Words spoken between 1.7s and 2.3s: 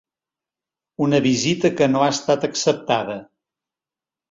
que no ha